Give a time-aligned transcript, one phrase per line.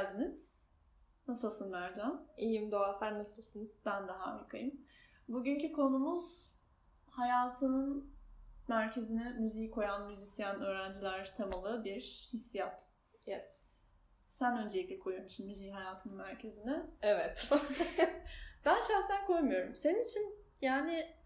[0.00, 0.66] geldiniz.
[1.28, 2.26] Nasılsın Mercan?
[2.36, 3.72] İyiyim Doğa, sen nasılsın?
[3.86, 4.80] Ben de harikayım.
[5.28, 6.54] Bugünkü konumuz
[7.06, 8.14] hayatının
[8.68, 12.86] merkezine müziği koyan müzisyen öğrenciler temalı bir hissiyat.
[13.26, 13.70] Yes.
[14.28, 16.86] Sen öncelikle koyuyor musun müziği hayatının merkezine?
[17.02, 17.50] Evet.
[18.64, 19.76] ben şahsen koymuyorum.
[19.76, 21.16] Senin için yani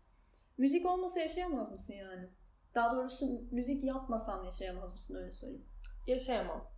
[0.58, 2.28] müzik olmasa yaşayamaz mısın yani?
[2.74, 5.66] Daha doğrusu müzik yapmasan yaşayamaz mısın öyle söyleyeyim.
[6.06, 6.73] Yaşayamam.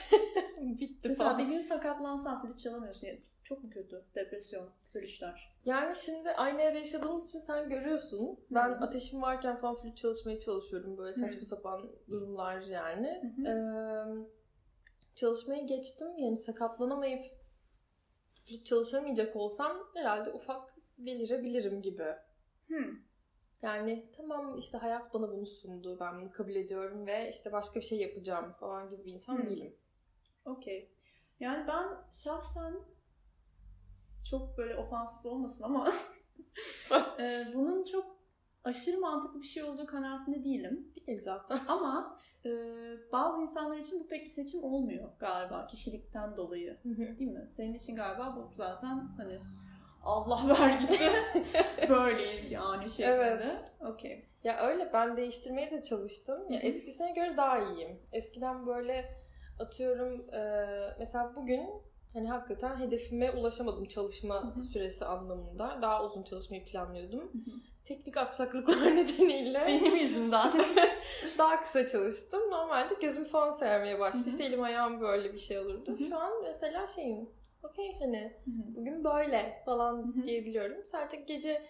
[0.60, 1.38] Bitti Mesela falan.
[1.38, 3.06] bir gün sakatlansan flüt çalamıyorsun.
[3.06, 4.04] Yani çok mu kötü?
[4.14, 5.52] Depresyon, flütler.
[5.64, 8.40] Yani şimdi aynı evde yaşadığımız için sen görüyorsun.
[8.50, 8.84] Ben Hı-hı.
[8.84, 10.98] ateşim varken falan flüt çalışmaya çalışıyorum.
[10.98, 11.44] Böyle saçma Hı-hı.
[11.44, 13.34] sapan durumlar yani.
[13.46, 13.52] Ee,
[15.14, 16.18] çalışmaya geçtim.
[16.18, 17.24] Yani sakatlanamayıp
[18.44, 22.14] flüt çalışamayacak olsam herhalde ufak delirebilirim gibi.
[22.68, 22.84] Hı.
[23.62, 25.96] Yani tamam işte hayat bana bunu sundu.
[26.00, 29.46] Ben bunu kabul ediyorum ve işte başka bir şey yapacağım falan gibi bir insan Hı.
[29.46, 29.76] değilim.
[30.44, 30.92] Okey.
[31.40, 32.74] Yani ben şahsen
[34.30, 35.92] çok böyle ofansif olmasın ama
[37.18, 38.16] e, bunun çok
[38.64, 40.92] aşırı mantıklı bir şey olduğu kanaatinde değilim.
[41.06, 41.58] Değil zaten.
[41.68, 42.50] Ama e,
[43.12, 46.80] bazı insanlar için bu pek bir seçim olmuyor galiba kişilikten dolayı.
[46.84, 47.46] Değil mi?
[47.46, 49.40] Senin için galiba bu zaten hani
[50.04, 51.10] Allah vergisi
[51.88, 53.12] böyleyiz yani şeklinde.
[53.12, 53.72] Evet.
[53.80, 54.28] Okey.
[54.44, 56.50] Ya öyle ben değiştirmeye de çalıştım.
[56.50, 58.00] Ya eskisine göre daha iyiyim.
[58.12, 59.21] Eskiden böyle
[59.58, 60.40] atıyorum e,
[60.98, 61.70] mesela bugün
[62.12, 64.62] hani hakikaten hedefime ulaşamadım çalışma Hı-hı.
[64.62, 65.78] süresi anlamında.
[65.82, 67.20] Daha uzun çalışmayı planlıyordum.
[67.20, 67.54] Hı-hı.
[67.84, 70.50] Teknik aksaklıklar nedeniyle benim yüzümden
[71.38, 72.50] daha kısa çalıştım.
[72.50, 74.24] Normalde gözüm falan sermeye başladı.
[74.28, 75.90] İşte elim ayağım böyle bir şey olurdu.
[75.90, 76.08] Hı-hı.
[76.08, 77.30] Şu an mesela şeyim
[77.62, 78.74] okey hani Hı-hı.
[78.76, 80.24] bugün böyle falan Hı-hı.
[80.24, 80.84] diyebiliyorum.
[80.84, 81.62] Sadece gece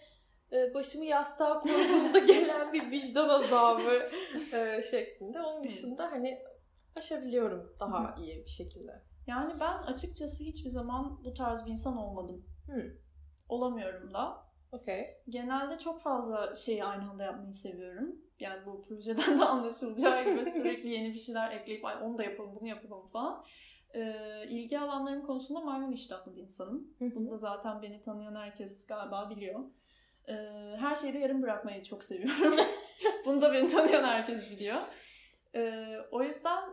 [0.51, 4.09] e, başımı yastığa koyduğumda gelen bir vicdan azabı
[4.53, 5.41] e, şeklinde.
[5.41, 6.39] Onun dışında hani
[6.95, 8.21] aşabiliyorum daha Hı.
[8.21, 9.01] iyi bir şekilde.
[9.27, 12.45] Yani ben açıkçası hiçbir zaman bu tarz bir insan olmadım.
[12.67, 12.97] Hı.
[13.49, 14.43] Olamıyorum da.
[14.71, 15.05] Okay.
[15.29, 18.15] Genelde çok fazla şeyi aynı anda yapmayı seviyorum.
[18.39, 22.55] Yani bu projeden de anlaşılacağı gibi sürekli yeni bir şeyler ekleyip Ay, onu da yapalım,
[22.59, 23.45] bunu yapalım falan.
[23.95, 26.87] Ee, ilgi alanlarım konusunda maymun iştahlı bir insanım.
[26.99, 29.59] Bunu da zaten beni tanıyan herkes galiba biliyor.
[30.27, 30.33] Ee,
[30.79, 32.55] her şeyi de yarım bırakmayı çok seviyorum.
[33.25, 34.81] Bunu da beni tanıyan herkes biliyor.
[35.55, 36.63] Ee, o yüzden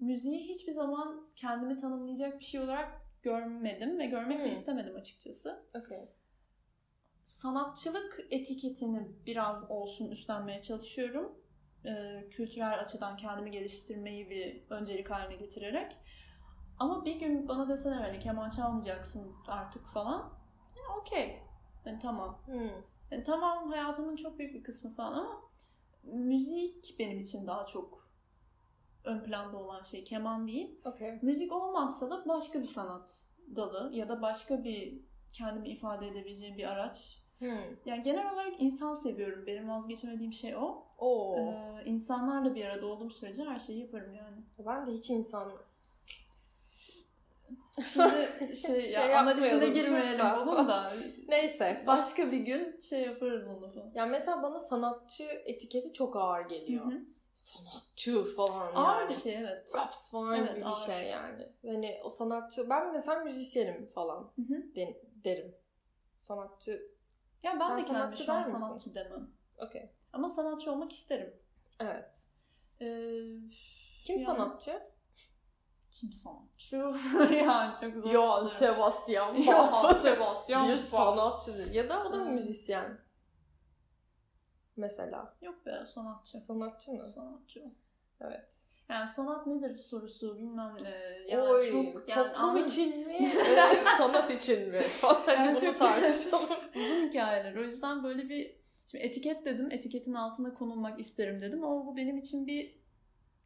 [0.00, 4.44] müziği hiçbir zaman kendimi tanımlayacak bir şey olarak görmedim ve görmek hmm.
[4.44, 5.66] de istemedim açıkçası.
[5.78, 6.08] Okay.
[7.24, 11.40] Sanatçılık etiketini biraz olsun üstlenmeye çalışıyorum.
[11.86, 15.96] Ee, kültürel açıdan kendimi geliştirmeyi bir öncelik haline getirerek.
[16.78, 20.32] Ama bir gün bana deseler hani keman çalmayacaksın artık falan.
[20.76, 21.42] Yani okey.
[21.86, 22.38] Yani tamam.
[22.46, 22.70] Hmm.
[23.10, 25.42] Yani tamam hayatımın çok büyük bir kısmı falan ama
[26.02, 27.99] müzik benim için daha çok
[29.04, 30.80] ön planda olan şey keman değil.
[30.84, 31.18] Okay.
[31.22, 33.24] Müzik olmazsa da başka bir sanat
[33.56, 35.00] dalı ya da başka bir
[35.32, 37.20] kendimi ifade edebileceğim bir araç.
[37.38, 37.48] Hmm.
[37.86, 39.46] Yani genel olarak insan seviyorum.
[39.46, 40.84] Benim vazgeçemediğim şey o.
[40.98, 41.36] Oo.
[41.38, 44.36] Ee, insanlarla bir arada olduğum sürece her şeyi yaparım yani.
[44.66, 45.50] Ben de hiç insan
[47.92, 50.92] Şimdi şey, şey ya analizine girmeyelim bunun da.
[51.28, 51.84] Neyse.
[51.86, 53.90] Başka bir gün şey yaparız onu falan.
[53.94, 56.84] Ya mesela bana sanatçı etiketi çok ağır geliyor.
[56.84, 57.00] Hı-hı
[57.34, 59.08] sanatçı falan ağır yani.
[59.08, 59.74] bir şey evet.
[59.74, 60.72] Raps falan evet, gibi ağır.
[60.72, 61.52] bir şey yani.
[61.66, 64.32] Hani o sanatçı ben mesela müzisyenim falan
[64.76, 65.54] de, derim.
[66.16, 66.90] Sanatçı
[67.42, 69.30] ya ben Sen de kendime şu an sanatçı demem.
[69.58, 69.90] Okey.
[70.12, 71.36] Ama sanatçı olmak isterim.
[71.80, 72.26] Evet.
[72.80, 72.86] Ee,
[74.04, 74.82] Kim yani, sanatçı?
[75.90, 76.76] Kim sanatçı?
[77.34, 78.10] yani çok zor.
[78.10, 79.96] Johann Sebastian Bach.
[79.96, 81.74] Sebastian Bir sanatçıdır.
[81.74, 82.98] Ya da o da müzisyen.
[84.80, 85.34] Mesela.
[85.42, 86.38] Yok be sanatçı.
[86.38, 87.10] Sanatçı mı?
[87.10, 87.64] Sanatçı.
[88.20, 88.60] Evet.
[88.88, 90.90] Yani sanat nedir sorusu bilmem ne.
[91.28, 92.66] Yani Oy, çok, yani toplum anladım.
[92.66, 93.28] için mi?
[93.98, 94.80] sanat için mi?
[95.02, 96.48] Hadi yani bunu tartışalım.
[96.76, 97.56] Uzun hikayeler.
[97.56, 98.60] O yüzden böyle bir
[98.90, 99.70] Şimdi etiket dedim.
[99.70, 101.64] Etiketin altına konulmak isterim dedim.
[101.64, 102.80] Ama bu benim için bir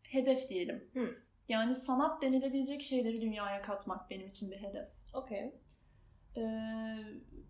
[0.02, 0.84] hedef diyelim.
[0.92, 1.08] Hmm.
[1.48, 4.88] Yani sanat denilebilecek şeyleri dünyaya katmak benim için bir hedef.
[5.14, 5.54] Okey.
[6.36, 6.96] Ee,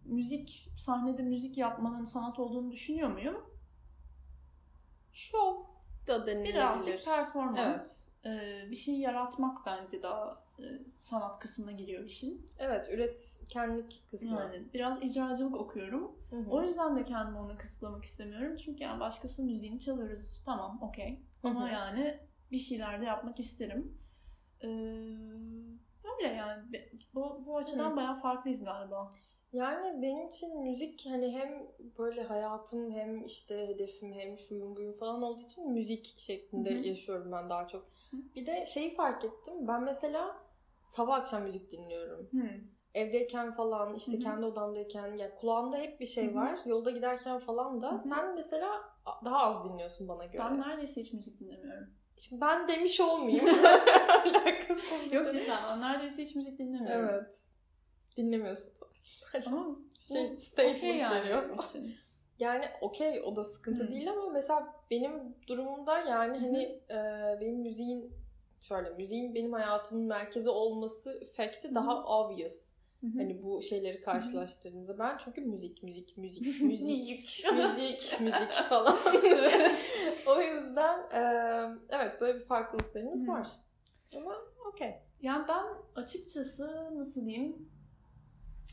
[0.04, 3.36] müzik, sahnede müzik yapmanın sanat olduğunu düşünüyor muyum?
[5.14, 5.56] Şov
[6.06, 6.54] da denilebilir.
[6.54, 8.08] Birazcık performans.
[8.24, 8.40] Evet.
[8.42, 10.64] Ee, bir şey yaratmak bence daha e,
[10.98, 12.46] sanat kısmına giriyor işin.
[12.58, 14.40] Evet, üretkenlik kısmı.
[14.40, 16.18] Yani biraz icracılık okuyorum.
[16.30, 16.50] Hı hı.
[16.50, 18.56] O yüzden de kendimi ona kısıtlamak istemiyorum.
[18.56, 20.42] Çünkü yani başkasının müziğini çalıyoruz.
[20.46, 21.20] Tamam, okey.
[21.42, 21.72] Ama hı hı.
[21.72, 22.20] yani
[22.52, 23.98] bir şeyler de yapmak isterim.
[24.62, 24.66] Ee,
[26.04, 26.62] öyle yani.
[27.14, 27.96] Bu, bu açıdan hı.
[27.96, 29.10] bayağı farklıyız galiba.
[29.54, 31.66] Yani benim için müzik hani hem
[31.98, 36.86] böyle hayatım hem işte hedefim hem şuyum buyum falan olduğu için müzik şeklinde Hı hı.
[36.86, 37.82] yaşıyorum ben daha çok.
[37.82, 38.16] Hı.
[38.34, 39.68] Bir de şeyi fark ettim.
[39.68, 40.36] Ben mesela
[40.80, 42.28] sabah akşam müzik dinliyorum.
[42.30, 42.48] Hmm.
[42.94, 44.20] Evdeyken falan işte Hı hı.
[44.20, 46.34] kendi odamdayken ya kulağımda hep bir şey Hı hı.
[46.34, 46.58] var.
[46.66, 48.08] Yolda giderken falan da Hı hı.
[48.08, 48.80] sen mesela
[49.24, 50.42] daha az dinliyorsun bana göre.
[50.42, 51.94] Ben neredeyse hiç müzik dinlemiyorum.
[52.18, 53.46] Şimdi ben demiş olmayayım.
[54.24, 55.12] Alakasız.
[55.12, 57.08] Yok cidden neredeyse hiç müzik dinlemiyorum.
[57.08, 57.38] Evet.
[58.16, 58.83] Dinlemiyorsun.
[59.46, 59.76] Ama
[60.08, 61.42] Şey, statement okey yani veriyor.
[61.48, 61.94] benim için.
[62.38, 63.90] Yani okey o da sıkıntı Hı.
[63.90, 66.96] değil ama mesela benim durumumda yani hani e,
[67.40, 68.12] benim müziğin
[68.60, 72.72] şöyle müziğin benim hayatımın merkezi olması efekti daha obvious.
[73.00, 73.06] Hı.
[73.18, 78.20] Hani bu şeyleri karşılaştırdığımızda ben çünkü müzik müzik müzik müzik Müzik.
[78.20, 78.96] müzik falan.
[80.26, 81.20] o yüzden e,
[81.88, 83.28] evet böyle bir farklılıklarımız Hı.
[83.28, 83.48] var.
[84.16, 84.36] Ama
[84.72, 84.94] okey.
[85.22, 85.64] Yani ben
[86.02, 87.68] açıkçası nasıl diyeyim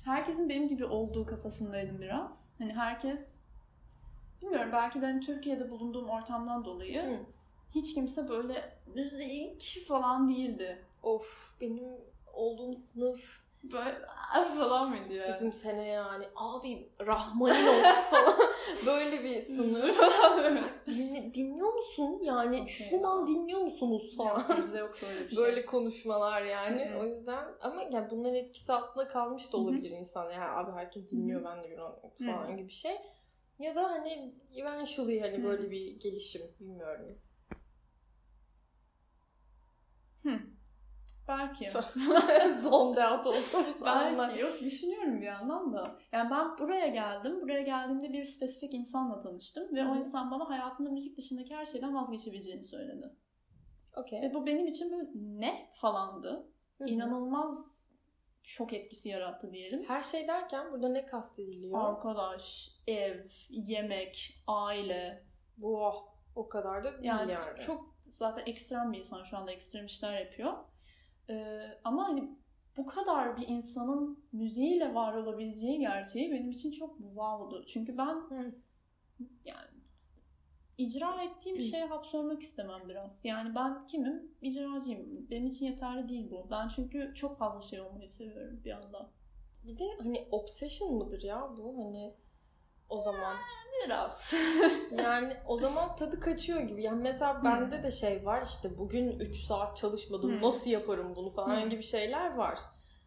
[0.05, 2.53] herkesin benim gibi olduğu kafasındaydım biraz.
[2.57, 3.45] Hani herkes
[4.41, 7.17] bilmiyorum belki de hani Türkiye'de bulunduğum ortamdan dolayı Hı.
[7.75, 10.85] hiç kimse böyle müzik falan değildi.
[11.03, 11.83] Of benim
[12.33, 15.33] olduğum sınıf Böyle "Aa!" falan mıydı yani?
[15.33, 18.35] Bizim sene yani abi Rahmaninov falan
[18.85, 19.95] böyle bir sınır.
[20.85, 22.19] Dinle, dinliyor musun?
[22.23, 23.07] Yani ya.
[23.09, 24.39] an dinliyor musunuz falan.
[24.39, 25.43] Yok, bizde yok öyle bir şey.
[25.43, 26.85] Böyle konuşmalar yani.
[26.85, 26.99] Hı hı.
[26.99, 30.31] O yüzden ama yani bunların etkisi altında kalmış da olabilir insan.
[30.31, 32.97] Yani abi herkes dinliyor ben de bir an falan gibi şey.
[33.59, 35.43] Ya da hani eventually hani Hı.
[35.43, 37.17] böyle bir gelişim bilmiyorum.
[41.31, 41.69] Belki.
[42.61, 44.29] Zoned out olduğumuz anlar.
[44.29, 44.41] Belki.
[44.41, 45.95] Yok düşünüyorum bir yandan da.
[46.11, 47.41] Yani ben buraya geldim.
[47.41, 49.75] Buraya geldiğimde bir spesifik insanla tanıştım.
[49.75, 53.15] Ve Hı o insan bana hayatında müzik dışındaki her şeyden vazgeçebileceğini söyledi.
[53.95, 54.21] Okey.
[54.21, 56.51] Ve bu benim için böyle ne falandı.
[56.77, 56.87] Hı hı.
[56.87, 57.85] İnanılmaz
[58.43, 59.83] şok etkisi yarattı diyelim.
[59.87, 61.79] Her şey derken burada ne kastediliyor?
[61.79, 65.25] Arkadaş, ev, yemek, aile.
[65.63, 67.59] Oh, o kadar da değil Yani, yani.
[67.59, 70.53] çok zaten ekstrem bir insan şu anda ekstrem işler yapıyor.
[71.29, 72.29] Ee, ama hani
[72.77, 77.65] bu kadar bir insanın müziğiyle var olabileceği gerçeği benim için çok wow'du.
[77.65, 78.51] Çünkü ben Hı.
[79.45, 79.67] yani
[80.77, 81.61] icra ettiğim Hı.
[81.61, 83.25] şeye hapsolmak istemem biraz.
[83.25, 84.31] Yani ben kimim?
[84.41, 85.29] İcracıyım.
[85.29, 86.47] Benim için yeterli değil bu.
[86.51, 89.09] Ben çünkü çok fazla şey olmayı seviyorum bir anda.
[89.63, 92.13] Bir de hani obsession mıdır ya bu hani
[92.91, 93.35] o zaman
[93.85, 94.33] Biraz.
[94.91, 96.83] yani o zaman tadı kaçıyor gibi.
[96.83, 100.41] Yani mesela bende de şey var işte bugün 3 saat çalışmadım Hmm.
[100.41, 101.69] nasıl yaparım bunu falan Hmm.
[101.69, 102.59] gibi şeyler var.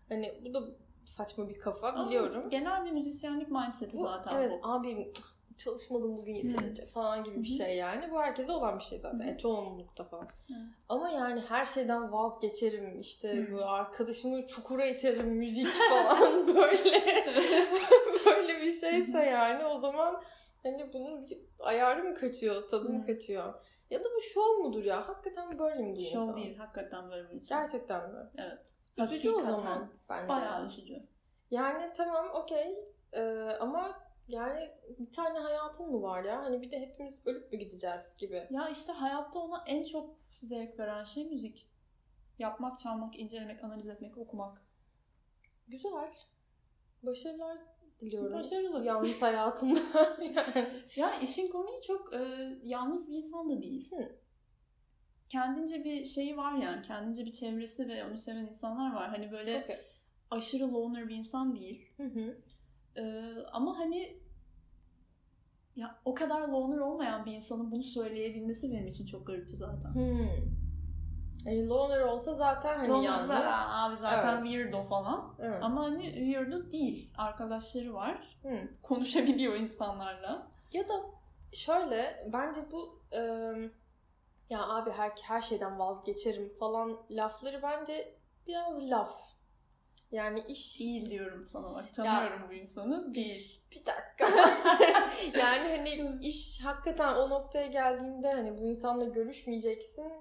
[0.08, 0.60] Hani bu da
[1.04, 2.48] saçma bir kafa Ama biliyorum.
[2.50, 4.68] Genel bir müzisyenlik mindseti Bu, zaten evet bu.
[4.68, 5.12] abi
[5.58, 8.10] çalışmadım bugün yeterince falan gibi bir şey yani.
[8.10, 9.18] Bu herkese olan bir şey zaten.
[9.20, 9.24] Hı.
[9.26, 10.24] Yani çoğunlukta falan.
[10.24, 10.54] Hı.
[10.88, 13.52] Ama yani her şeyden vazgeçerim işte Hı.
[13.52, 16.78] böyle arkadaşımı çukura iterim müzik falan böyle
[18.26, 20.22] böyle bir şeyse yani o zaman
[20.62, 23.54] hani bunun bir ayarı mı kaçıyor, tadı mı kaçıyor?
[23.90, 25.08] Ya da bu şov mudur ya?
[25.08, 26.36] Hakikaten böyle mi bu Şov insan?
[26.36, 26.56] değil.
[26.56, 27.64] Hakikaten böyle bir insan.
[27.64, 28.20] Gerçekten mi?
[28.38, 28.74] Evet.
[28.98, 29.58] Üzücü o Hakikaten.
[29.58, 30.28] zaman bence.
[30.28, 31.02] Bayağı üzücü.
[31.50, 33.22] Yani tamam okey Ee,
[33.60, 36.42] ama yani bir tane hayatın mı var ya?
[36.42, 38.46] Hani bir de hepimiz ölüp mü gideceğiz gibi.
[38.50, 41.70] Ya işte hayatta ona en çok zevk veren şey müzik.
[42.38, 44.62] Yapmak, çalmak, incelemek, analiz etmek, okumak.
[45.68, 46.14] Güzel.
[47.02, 47.58] Başarılar
[48.00, 48.32] diliyorum.
[48.32, 48.84] Başarılı.
[48.84, 49.80] Yalnız hayatında.
[50.20, 50.68] yani.
[50.96, 52.18] Ya işin konuyu çok e,
[52.62, 53.90] yalnız bir insan da değil.
[53.90, 54.16] Hı.
[55.28, 56.82] Kendince bir şeyi var yani.
[56.82, 59.08] Kendince bir çevresi ve onu seven insanlar var.
[59.08, 59.76] Hani böyle Okey.
[60.30, 61.92] aşırı loner bir insan değil.
[61.96, 62.36] Hı hı.
[62.96, 64.23] E, ama hani
[65.76, 69.94] ya o kadar loner olmayan bir insanın bunu söyleyebilmesi benim için çok garipti zaten.
[69.94, 70.28] Hmm.
[71.44, 73.26] Yani loner olsa zaten hani Loner yalnız.
[73.28, 74.48] zaten, abi zaten Evet.
[74.50, 75.34] weirdo falan.
[75.38, 75.62] Evet.
[75.62, 77.10] Ama hani weirdo değil.
[77.18, 78.38] Arkadaşları var.
[78.42, 78.58] Hı.
[78.82, 80.46] Konuşabiliyor insanlarla.
[80.72, 80.94] Ya da
[81.52, 83.20] şöyle bence bu e,
[84.50, 89.20] ya abi her her şeyden vazgeçerim falan lafları bence biraz laf.
[90.14, 91.94] Yani iş Değil diyorum sana bak.
[91.94, 93.14] Tanıyorum bu insanı.
[93.14, 93.60] Değil.
[93.72, 94.28] bir dakika.
[95.38, 100.12] yani hani iş hakikaten o noktaya geldiğinde hani bu insanla görüşmeyeceksin,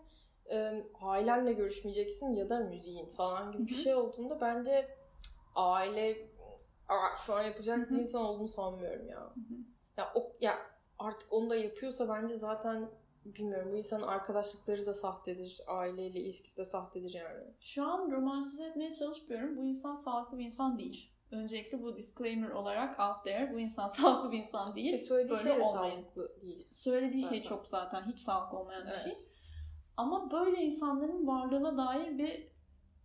[0.52, 4.98] e, ailenle görüşmeyeceksin ya da müziğin falan gibi bir şey olduğunda bence
[5.56, 6.18] aile
[7.16, 9.34] falan yapacak bir insan olduğunu sanmıyorum ya.
[9.98, 10.58] Ya o ya
[11.00, 12.90] artık onu da yapıyorsa bence zaten
[13.25, 17.44] bilmiyorum bu insanın arkadaşlıkları da sahtedir, aileyle ilişkisi de sahtedir yani.
[17.60, 19.58] Şu an romantize etmeye çalışmıyorum.
[19.58, 21.10] Bu insan sağlıklı bir insan değil.
[21.32, 23.53] Öncelikle bu disclaimer olarak out there.
[23.53, 24.94] Bu insan sağlıklı bir insan değil.
[24.94, 25.94] E söylediği Böyle şey de olmayın.
[25.96, 26.68] sağlıklı değil.
[26.70, 27.50] Söylediği şey Zaten.
[27.50, 29.01] çok zaten hiç sağlıklı olmayan bir Evet.
[29.03, 29.18] şey.
[29.98, 32.48] Ama böyle insanların varlığına dair bir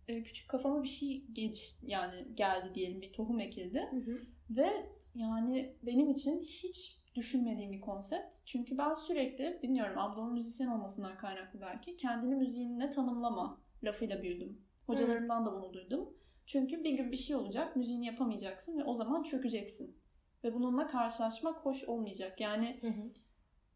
[0.07, 3.87] e, küçük kafama bir şey geliş, yani geldi diyelim bir tohum ekildi.
[3.91, 4.21] Hı hı.
[4.49, 8.37] Ve yani benim için hiç düşünmediğim bir konsept.
[8.45, 14.61] Çünkü ben sürekli bilmiyorum ablamın müzisyen olmasından kaynaklı belki kendini müziğinle tanımlama lafıyla büyüdüm.
[14.85, 16.13] Hocalarımdan da bunu duydum.
[16.45, 19.97] Çünkü bir gün bir şey olacak, müziğini yapamayacaksın ve o zaman çökeceksin.
[20.43, 22.41] Ve bununla karşılaşmak hoş olmayacak.
[22.41, 23.11] Yani Hı hı.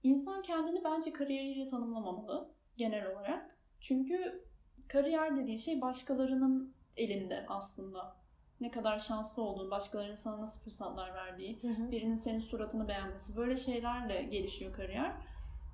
[0.04, 3.58] insan kendini bence kariyeriyle tanımlamamalı genel olarak.
[3.80, 4.46] Çünkü
[4.88, 8.23] kariyer dediğin şey başkalarının elinde aslında.
[8.62, 11.92] Ne kadar şanslı olduğun, başkalarının sana nasıl fırsatlar verdiği, Hı hı.
[11.92, 13.38] birinin senin suratını beğenmesi.
[13.38, 15.16] Böyle şeylerle gelişiyor kariyer.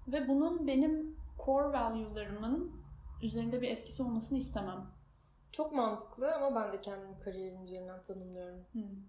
[0.07, 2.71] Ve bunun benim core value'larımın
[3.23, 4.85] üzerinde bir etkisi olmasını istemem.
[5.51, 8.65] Çok mantıklı ama ben de kendimi kariyerim üzerinden tanımlıyorum.
[8.71, 9.03] Hmm.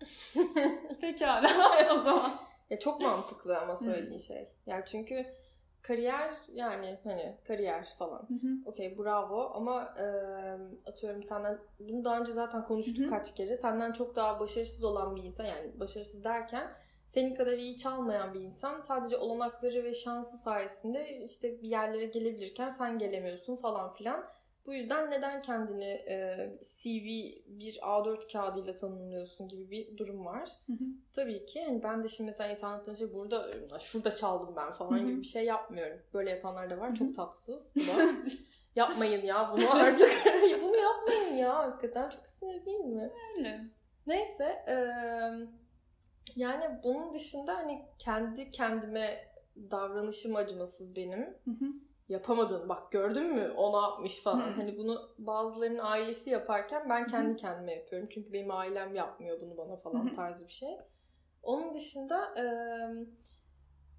[1.00, 1.48] Pekala
[1.94, 2.40] o zaman.
[2.70, 4.48] Ya çok mantıklı ama söylediğin şey.
[4.66, 5.26] Yani çünkü
[5.82, 8.28] kariyer yani hani kariyer falan.
[8.66, 10.06] Okey bravo ama e,
[10.90, 13.10] atıyorum senden bunu daha önce zaten konuştuk Hı hı.
[13.10, 13.56] kaç kere.
[13.56, 16.70] Senden çok daha başarısız olan bir insan yani başarısız derken
[17.06, 22.68] senin kadar iyi çalmayan bir insan sadece olanakları ve şansı sayesinde işte bir yerlere gelebilirken
[22.68, 24.24] sen gelemiyorsun falan filan.
[24.66, 27.04] Bu yüzden neden kendini e, CV
[27.46, 30.48] bir A4 kağıdıyla tanımlıyorsun gibi bir durum var.
[30.66, 30.84] Hı hı.
[31.12, 33.48] Tabii ki yani ben de şimdi mesela anlattığın şey burada
[33.78, 35.06] şurada çaldım ben falan Hı hı.
[35.06, 35.98] gibi bir şey yapmıyorum.
[36.14, 36.88] Böyle yapanlar da var.
[36.88, 36.96] Hı hı.
[36.96, 37.72] Çok tatsız.
[37.76, 38.12] Bu da.
[38.76, 40.10] yapmayın ya bunu artık.
[40.62, 41.54] bunu yapmayın ya.
[41.58, 43.10] Hakikaten çok sinir değil mi?
[43.36, 43.60] Öyle.
[44.06, 44.64] Neyse.
[44.68, 45.48] eee,
[46.36, 49.30] yani bunun dışında hani kendi kendime
[49.70, 51.20] davranışım acımasız benim.
[51.20, 51.64] Hı hı.
[52.10, 54.46] Yapamadın bak gördün mü o ne yapmış falan.
[54.46, 54.52] Hı.
[54.56, 57.36] Hani bunu bazılarının ailesi yaparken ben kendi Hı.
[57.36, 58.08] kendime yapıyorum.
[58.12, 60.12] Çünkü benim ailem yapmıyor bunu bana falan hı.
[60.12, 60.76] tarzı bir şey.
[61.42, 63.06] Onun dışında eee,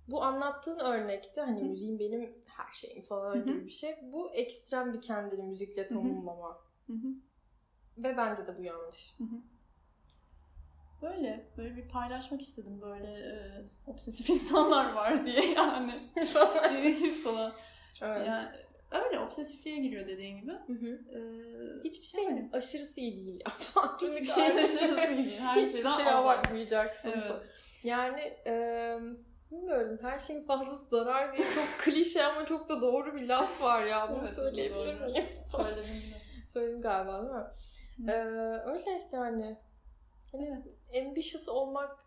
[0.08, 1.66] bu anlattığın örnekte hani Hı.
[1.66, 3.96] müziğin benim her şeyim falan Hı gibi bir şey.
[4.02, 6.58] Bu ekstrem bir kendini müzikle tanımlama.
[6.88, 7.08] Hı hı.
[7.98, 9.16] Ve bence de bu yanlış.
[9.18, 9.38] Hı hı.
[11.02, 15.94] Böyle, böyle bir paylaşmak istedim böyle e, obsesif insanlar var diye yani
[17.24, 17.52] falan.
[18.02, 18.28] Evet.
[18.28, 18.48] Yani
[18.92, 20.52] öyle obsesifliğe giriyor dediğin gibi.
[20.52, 21.00] Hı hı.
[21.18, 22.50] Ee, Hiçbir şey öyle.
[22.54, 23.44] aşırısı iyi değil.
[24.02, 25.40] Hiçbir şey taşırısı değil.
[25.40, 26.08] Her Hiçbir şey az.
[26.24, 27.24] abartmayacaksın Evet.
[27.28, 27.42] falan.
[27.84, 29.00] Yani eee,
[29.52, 33.84] bilmiyorum her şeyin fazlası zarar diye çok klişe ama çok da doğru bir laf var
[33.86, 34.10] ya.
[34.12, 35.06] Bunu Evet, söyleyebilir doğru.
[35.12, 35.24] miyim?
[35.58, 35.86] Söyledim.
[36.48, 37.46] Söyledim galiba değil mi?
[38.12, 38.18] Hı.
[38.18, 39.58] Eee, öyle yani.
[40.32, 40.64] Hani
[41.02, 42.00] ambitious olmak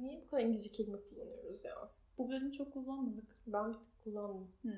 [0.00, 1.72] niye bu kadar İngilizce kelime kullanıyoruz ya?
[2.18, 3.24] Bu bölüm çok kullanmadık.
[3.46, 4.50] Ben bir tık kullandım.
[4.62, 4.68] Hı.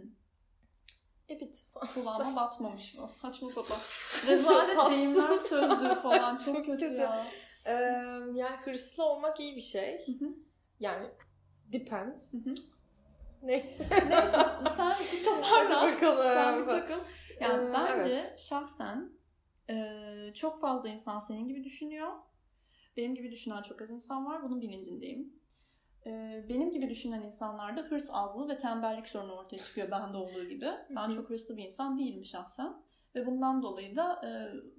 [1.30, 1.64] E bit.
[1.94, 3.08] Kulağıma basmamış mı?
[3.08, 3.78] Saçma sapan.
[4.26, 7.00] Rezalet deyimler sözlüğü falan çok, Çok kötü, kötü.
[7.00, 7.26] ya.
[7.66, 7.72] Eee,
[8.34, 10.06] yani hırslı olmak iyi bir şey.
[10.06, 10.28] Hı hı.
[10.80, 11.06] Yani
[11.72, 12.34] depends.
[13.42, 13.88] Neyse.
[14.08, 14.37] Neyse
[14.76, 15.90] sen bir bakalım.
[16.22, 17.00] Sen bir takıl.
[17.40, 18.38] Yani Ee, bence evet.
[18.38, 19.12] şahsen
[19.70, 19.75] e,
[20.34, 22.12] çok fazla insan senin gibi düşünüyor.
[22.96, 24.42] Benim gibi düşünen çok az insan var.
[24.42, 25.32] Bunun bilincindeyim.
[26.07, 30.71] E, benim gibi düşünen insanlarda hırs azlığı ve tembellik sorunu ortaya çıkıyor bende olduğu gibi.
[30.90, 32.75] Ben çok hırslı bir insan değilim şahsen.
[33.14, 34.30] Ve bundan dolayı da e,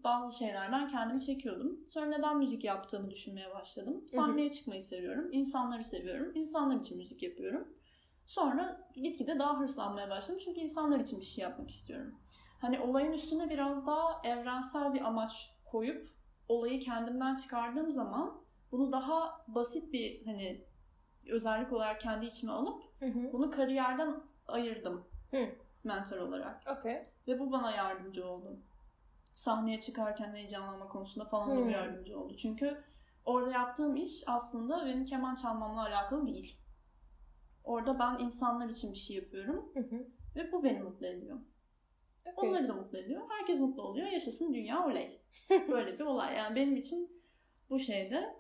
[0.04, 1.88] bazı şeylerden kendimi çekiyordum.
[1.88, 4.04] Sonra neden müzik yaptığımı düşünmeye başladım.
[4.08, 5.30] Sahneye çıkmayı seviyorum.
[5.32, 6.32] insanları seviyorum.
[6.36, 7.68] İnsanlar için müzik yapıyorum.
[8.26, 10.40] Sonra gitgide daha hırslanmaya başladım.
[10.46, 12.16] Çünkü insanlar için bir şey yapmak istiyorum.
[12.62, 16.10] Hani olayın üstüne biraz daha evrensel bir amaç koyup
[16.48, 20.66] olayı kendimden çıkardığım zaman bunu daha basit bir hani
[21.30, 23.34] özellik olarak kendi içime alıp Hı hı.
[23.34, 25.06] bunu kariyerden ayırdım.
[25.32, 25.46] Hı.
[25.84, 26.64] Mentor olarak.
[26.78, 27.06] Okey.
[27.28, 28.60] Ve bu bana yardımcı oldu.
[29.36, 31.70] Sahneye çıkarken heyecanlanma konusunda falan da Hmm.
[31.70, 32.38] yardımcı oldu.
[32.38, 32.84] Çünkü
[33.26, 36.58] orada yaptığım iş aslında benim keman çalmamla alakalı değil.
[37.64, 40.08] Orada ben insanlar için bir şey yapıyorum Hı hı.
[40.36, 41.38] ve bu beni mutlu ediyor.
[42.38, 42.50] Okey.
[42.50, 43.22] Onları da mutlu ediyor.
[43.30, 44.08] Herkes mutlu oluyor.
[44.08, 45.22] Yaşasın dünya oley.
[45.50, 46.36] Böyle bir olay.
[46.36, 47.24] Yani benim için
[47.70, 48.36] bu şeyde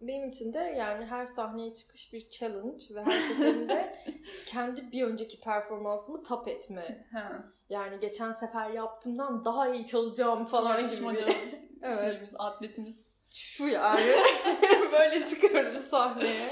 [0.00, 3.96] Benim için de yani her sahneye çıkış bir challenge ve her seferinde
[4.46, 7.06] kendi bir önceki performansımı tap etme.
[7.12, 11.36] ha, Yani geçen sefer yaptığımdan daha iyi çalacağım falan gibi yarışmacı bir.
[11.82, 12.00] evet.
[12.00, 13.14] Şeyimiz, atletimiz.
[13.30, 14.12] Şu yani.
[14.92, 16.48] Böyle çıkıyorum sahneye.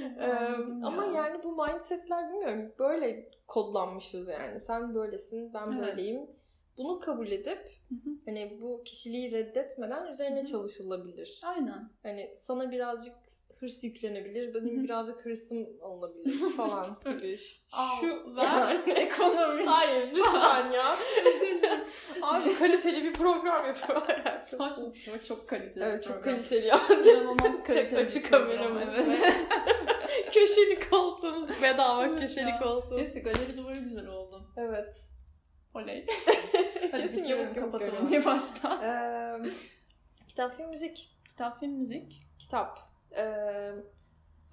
[0.00, 0.26] Ee,
[0.82, 1.12] ama ya.
[1.12, 4.60] yani bu mindsetler bilmiyorum böyle kodlanmışız yani.
[4.60, 5.86] Sen böylesin, ben Evet.
[5.86, 6.30] böyleyim.
[6.78, 8.10] Bunu kabul edip Hı hı.
[8.24, 10.46] hani bu kişiliği reddetmeden üzerine Hı hı.
[10.46, 11.40] çalışılabilir.
[11.44, 11.90] Aynen.
[12.02, 13.14] Hani sana birazcık
[13.60, 14.84] hırs yüklenebilir, benim Hı hı.
[14.84, 17.38] birazcık hırsım alınabilir falan gibi.
[18.00, 19.64] Şu ver, ekonomi.
[19.64, 20.94] Hayır lütfen ya.
[22.22, 24.58] Abi kaliteli bir program yapıyor hayatım.
[24.58, 25.84] Saçma çok kaliteli.
[25.84, 26.36] Evet çok program.
[26.36, 26.80] kaliteli ya.
[27.04, 28.82] İnanılmaz Tek kaliteli bir açık kameramız.
[28.94, 29.34] Evet.
[30.32, 32.58] köşeli koltuğumuz bedava köşeli ya.
[32.60, 32.96] koltuğumuz.
[33.02, 34.42] Neyse galeri duvarı güzel oldu.
[34.56, 34.96] Evet.
[35.74, 36.06] Oley.
[36.90, 38.82] Kesin yamuk kapatalım diye baştan.
[38.82, 39.50] Eee,
[40.28, 41.16] kitap, film, müzik.
[41.28, 42.20] Kitap, film, müzik.
[42.38, 42.78] Kitap.
[43.16, 43.74] Eee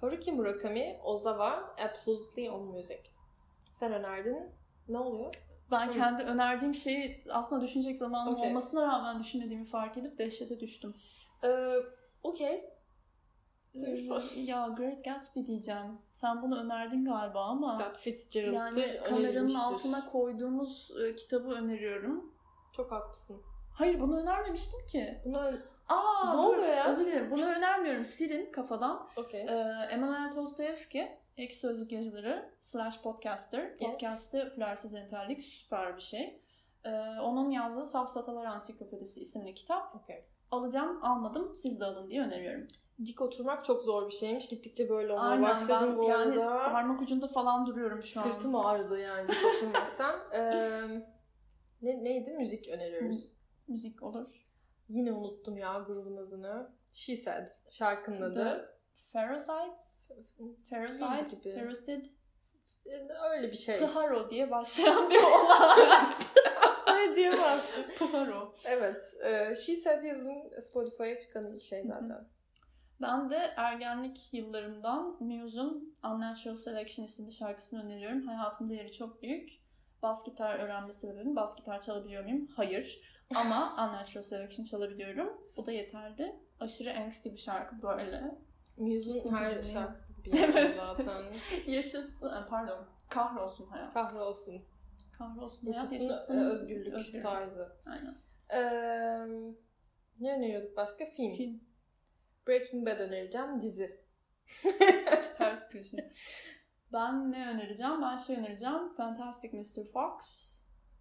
[0.00, 3.00] Haruki Murakami, Ozawa, Absolutely on Music.
[3.70, 4.50] Sen önerdin.
[4.88, 5.34] Ne oluyor?
[5.70, 5.92] Ben Hı.
[5.92, 8.48] kendi önerdiğim şeyi aslında düşünecek zamanım Okey.
[8.50, 10.94] olmasına rağmen düşünmediğimi fark edip dehşete düştüm.
[11.44, 11.76] Eee
[12.22, 12.60] Okey.
[14.36, 15.98] Ya Great Gatsby diyeceğim.
[16.10, 18.82] Sen bunu önerdin galiba ama Scott Fitzgerald'dır.
[18.82, 22.34] yani kameranın altına koyduğumuz e, kitabı öneriyorum.
[22.76, 23.42] Çok haklısın.
[23.74, 25.20] Hayır bunu önermemiştim ki.
[25.24, 25.38] Bunu
[25.88, 26.88] Aa Ne dur, oluyor ya?
[26.88, 27.30] Özür dilerim.
[27.30, 28.04] Bunu önermiyorum.
[28.04, 29.08] Silin kafadan.
[29.16, 29.40] okey.
[29.40, 33.78] Ee, Emanuel Dostoyevski, Ek Sözlük Yazıları slash podcaster.
[33.78, 36.40] Podcast'ı Flersiz Entellik süper bir şey.
[36.84, 36.90] Ee,
[37.22, 39.96] onun yazdığı Safsatalar Ansiklopedisi isimli kitap.
[39.96, 40.20] Okey.
[40.50, 41.54] Alacağım, almadım.
[41.54, 42.66] Siz de alın diye öneriyorum.
[43.04, 44.48] Dik oturmak çok zor bir şeymiş.
[44.48, 46.56] Gittikçe böyle olmaya Aynen başladım ben bu yani arada.
[46.72, 48.24] parmak ucunda falan duruyorum şu an.
[48.24, 50.20] Sırtım ağrıdı yani dik oturmaktan.
[50.32, 51.06] Eee,
[51.82, 52.30] ne, neydi?
[52.32, 53.32] Müzik öneriyoruz.
[53.68, 54.46] Müzik olur.
[54.88, 56.70] Yine unuttum ya grubun adını.
[56.92, 58.68] She Said şarkının adı.
[59.12, 60.02] Ferocides,
[60.70, 61.54] Ferocide, Değil gibi.
[61.54, 62.06] Ferocid,
[62.86, 63.78] Ee, Öyle bir şey.
[63.78, 66.14] Piharo diye başlayan bir olay.
[66.96, 67.82] Öyle diyemezsin.
[67.98, 68.54] Piharo.
[68.64, 69.04] Evet.
[69.24, 72.28] E, She Said yazın Spotify'a çıkan ilk şey zaten.
[73.02, 78.26] Ben de ergenlik yıllarımdan Muse'un Unnatural Selection isimli şarkısını öneriyorum.
[78.26, 79.50] Hayatımda yeri çok büyük.
[80.02, 81.36] Bas gitar öğrenme sebebim.
[81.36, 82.46] Bas gitar çalabiliyor muyum?
[82.56, 83.00] Hayır.
[83.34, 85.40] Ama Unnatural Selection çalabiliyorum.
[85.56, 86.36] Bu da yeterli.
[86.60, 88.38] Aşırı angsty bir şarkı böyle.
[88.76, 90.76] Muse'un her şarkısı gibi Evet.
[90.76, 91.22] zaten.
[91.66, 92.84] Yaşasın, pardon.
[93.08, 93.94] Kahrolsun hayat.
[93.94, 94.62] Kahrolsun.
[95.18, 96.38] Kahrolsun hayat, Yaşasın, yaşasın.
[96.38, 97.72] e, özgürlük, tarzı.
[97.86, 98.16] Aynen.
[98.52, 99.54] Eee,
[100.20, 101.06] ne öneriyorduk başka?
[101.10, 101.36] Film.
[101.36, 101.60] Film.
[102.48, 103.60] Breaking Bad önereceğim.
[103.62, 104.00] Dizi.
[105.38, 106.12] Ters köşe.
[106.92, 108.02] Ben ne önereceğim?
[108.02, 108.94] Ben şey önereceğim.
[108.96, 109.92] Fantastic Mr.
[109.92, 110.48] Fox.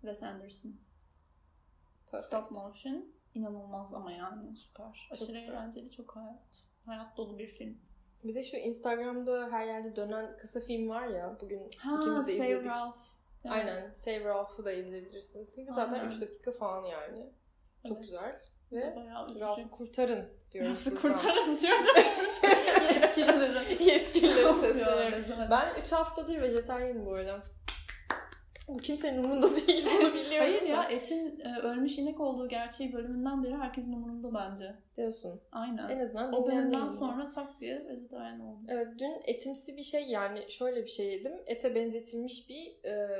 [0.01, 0.71] Wes Anderson.
[2.11, 2.23] Perfect.
[2.27, 3.05] Stop motion.
[3.33, 5.09] İnanılmaz ama yani süper.
[5.11, 5.49] Aşırı güzel.
[5.53, 6.63] eğlenceli, çok hayat.
[6.85, 7.77] Hayat dolu bir film.
[8.23, 11.37] Bir de şu Instagram'da her yerde dönen kısa film var ya.
[11.41, 12.67] Bugün Ha, ikimiz de Save izledik.
[12.67, 12.97] Ralph.
[13.45, 13.53] Evet.
[13.53, 13.93] Aynen.
[13.93, 15.51] Save Ralph'ı da izleyebilirsiniz.
[15.55, 16.11] Çünkü zaten Aynen.
[16.11, 17.29] 3 dakika falan yani.
[17.87, 18.01] Çok Evet.
[18.01, 18.41] güzel.
[18.71, 18.95] Ve.
[19.39, 20.71] Ralph'ı kurtarın diyoruz.
[20.71, 21.95] Ralph'ı kurtarın diyoruz.
[22.95, 23.83] Yetkililere.
[23.83, 25.51] Yetkililere rezalet.
[25.51, 27.43] Ben 3 haftadır vejetaryenim bu arada.
[28.67, 30.37] Bu kimsenin umurunda değil bunu biliyorum.
[30.37, 34.75] Hayır ya etin e, ölmüş inek olduğu gerçeği bölümünden beri herkesin umurunda bence.
[34.97, 35.41] Diyorsun.
[35.51, 35.89] Aynen.
[35.89, 38.65] En azından o bölümden sonra tak diye vejetaryen oldum.
[38.67, 41.33] Evet dün etimsi bir şey yani şöyle bir şey yedim.
[41.45, 43.17] Ete benzetilmiş bir e,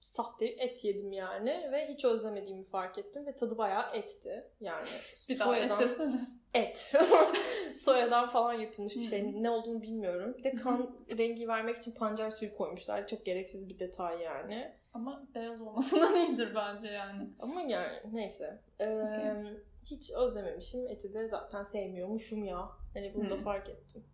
[0.00, 4.44] sahte et yedim yani ve hiç özlemediğimi fark ettim ve tadı bayağı etti.
[4.60, 4.86] Yani
[5.28, 6.20] Bir daha et soyadan desene.
[6.54, 6.92] et.
[7.74, 9.42] Soyadan falan yapılmış bir şey.
[9.42, 10.34] Ne olduğunu bilmiyorum.
[10.38, 13.06] Bir de kan rengi vermek için pancar suyu koymuşlar.
[13.06, 14.72] Çok gereksiz bir detay yani.
[14.94, 17.30] Ama beyaz olmasından iyidir bence yani.
[17.38, 18.60] Ama yani neyse.
[18.78, 19.52] Ee, Okey.
[19.86, 20.88] Hiç özlememişim.
[20.88, 22.68] Eti de zaten sevmiyormuşum ya.
[22.94, 24.04] Hani bunu da fark ettim.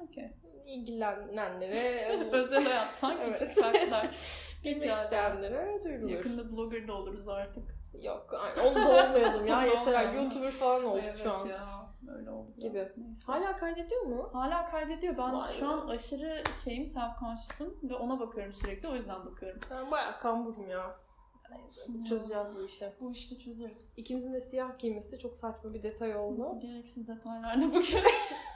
[0.00, 0.30] Okey.
[0.66, 3.38] İlgilenenlere Özel hayattan Evet.
[3.38, 4.18] küçük farklar.
[4.64, 5.02] Bilmek abi.
[5.04, 6.08] isteyenlere duyurulur.
[6.10, 7.64] Yakında blogger da oluruz artık.
[8.02, 8.34] Yok
[8.66, 10.12] onu da olmayalım ya yeter.
[10.12, 11.46] YouTuber falan olduk evet şu an.
[11.46, 11.82] ya.
[12.18, 12.78] Öyle oldu Gibi.
[12.96, 13.26] Neyse.
[13.26, 14.30] Hala kaydediyor mu?
[14.32, 15.16] Hala kaydediyor.
[15.18, 15.66] Ben Vay şu be.
[15.68, 18.88] an aşırı şeyim self-conscious'ım ve ona bakıyorum sürekli.
[18.88, 19.60] O yüzden bakıyorum.
[19.70, 20.78] Ben bayağı kamburum ya.
[20.78, 22.04] Ya.
[22.08, 22.92] Çözeceğiz bu işi.
[23.00, 23.92] Bu işte çözeriz.
[23.96, 26.60] İkimizin de siyah giymesi çok saçma bir detay oldu.
[26.60, 27.82] Gereksiz detaylarda bugün.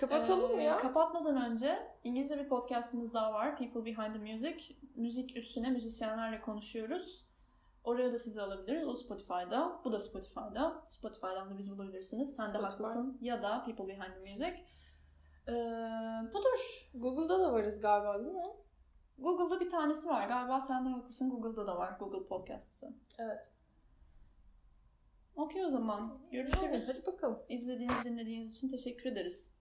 [0.00, 0.76] Kapatalım mı Ee, ya?
[0.78, 3.56] Kapatmadan önce İngilizce bir podcastımız daha var.
[3.56, 4.76] People Behind the Music.
[4.96, 7.26] Müzik üstüne müzisyenlerle konuşuyoruz.
[7.84, 8.88] Oraya da sizi alabiliriz.
[8.88, 9.80] O Spotify'da.
[9.84, 10.82] Bu da Spotify'da.
[10.86, 12.36] Spotify'dan da bizi bulabilirsiniz.
[12.36, 12.72] Sen de Spotify.
[12.72, 13.18] haklısın.
[13.20, 14.64] Ya da People Behind the Music.
[15.48, 15.52] Ee,
[16.34, 16.88] budur.
[16.94, 18.46] Google'da da varız galiba değil mi?
[19.18, 20.28] Google'da bir tanesi var.
[20.28, 21.30] Galiba sen de haklısın.
[21.30, 21.96] Google'da da var.
[21.98, 22.88] Google Podcast'ı.
[23.18, 23.52] Evet.
[25.36, 26.18] Okey o zaman.
[26.32, 26.88] Görüşürüz.
[26.88, 27.40] hadi bakalım.
[27.48, 29.54] İzlediğiniz, dinlediğiniz için teşekkür ederiz.